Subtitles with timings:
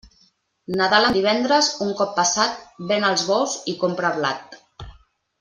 [0.77, 4.59] Nadal en divendres, un cop passat, ven els bous i compra blat.